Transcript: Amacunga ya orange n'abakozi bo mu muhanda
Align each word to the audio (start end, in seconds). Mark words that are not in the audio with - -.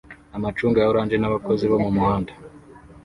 Amacunga 0.37 0.77
ya 0.79 0.89
orange 0.91 1.15
n'abakozi 1.19 1.65
bo 1.71 1.77
mu 1.83 1.89
muhanda 1.95 2.31